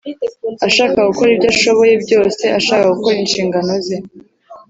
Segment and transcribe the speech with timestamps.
[0.67, 3.97] ashaka gukora ibyo ashoboye byose; ashaka gukora inshingano ze.